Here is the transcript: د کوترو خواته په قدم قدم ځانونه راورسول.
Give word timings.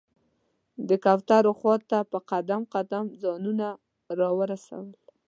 د 0.87 0.89
کوترو 1.03 1.51
خواته 1.59 1.99
په 2.11 2.17
قدم 2.31 2.61
قدم 2.73 3.05
ځانونه 3.21 3.67
راورسول. 4.19 4.87